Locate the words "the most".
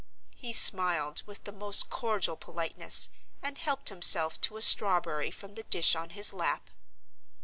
1.43-1.91